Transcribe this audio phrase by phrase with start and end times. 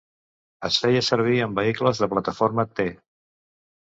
[0.69, 2.89] Es feia servir en vehicles de plataforma T.